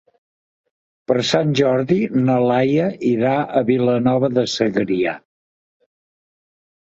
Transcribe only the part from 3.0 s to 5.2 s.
irà a Vilanova de Segrià.